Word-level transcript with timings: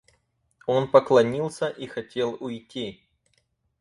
Он 0.65 0.87
поклонился 0.89 1.67
и 1.69 1.85
хотел 1.85 2.35
уйти. 2.39 3.03